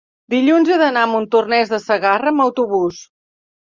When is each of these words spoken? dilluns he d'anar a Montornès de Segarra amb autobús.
dilluns 0.33 0.71
he 0.71 0.77
d'anar 0.83 1.03
a 1.05 1.11
Montornès 1.13 1.71
de 1.77 1.83
Segarra 1.87 2.35
amb 2.37 2.49
autobús. 2.51 3.09